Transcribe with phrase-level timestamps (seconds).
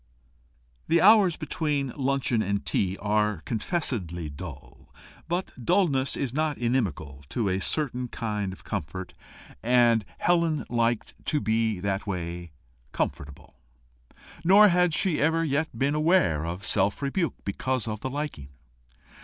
[0.87, 4.91] The hours between luncheon and tea are confessedly dull,
[5.27, 9.13] but dulness is not inimical to a certain kind of comfort,
[9.61, 12.51] and Helen liked to be that way
[12.93, 13.59] comfortable.
[14.43, 18.49] Nor had she ever yet been aware of self rebuke because of the liking.